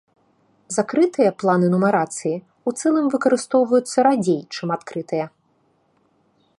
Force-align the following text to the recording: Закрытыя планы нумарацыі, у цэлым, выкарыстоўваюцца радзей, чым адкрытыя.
Закрытыя 0.77 1.31
планы 1.41 1.67
нумарацыі, 1.73 2.35
у 2.71 2.73
цэлым, 2.79 3.05
выкарыстоўваюцца 3.17 3.97
радзей, 4.09 4.41
чым 4.57 4.67
адкрытыя. 4.79 5.25